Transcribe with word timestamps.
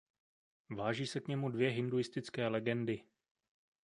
Váží 0.77 1.07
se 1.07 1.19
k 1.19 1.27
němu 1.27 1.49
dvě 1.49 1.69
hinduistické 1.69 2.47
legendy. 2.47 3.03